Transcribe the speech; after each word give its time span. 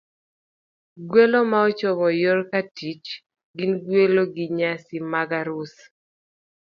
Gwelo 1.09 1.39
ma 1.51 1.59
ochomo 1.67 2.07
yor 2.23 2.39
katich 2.51 3.07
gin 3.57 3.73
gwelo 3.85 4.23
ji 4.33 4.45
e 4.49 4.53
nyasi 4.57 4.95
mag 5.11 5.29
arus, 5.39 5.75